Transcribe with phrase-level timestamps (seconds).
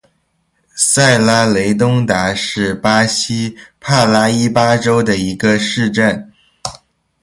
[0.75, 6.33] 塞拉雷东达是巴西帕拉伊巴州的一个市镇。